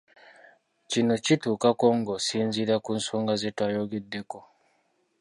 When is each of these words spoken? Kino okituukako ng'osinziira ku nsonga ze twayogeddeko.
Kino 0.89 1.11
okituukako 1.17 1.85
ng'osinziira 1.97 2.75
ku 2.85 2.91
nsonga 2.99 3.33
ze 3.41 3.49
twayogeddeko. 3.57 4.39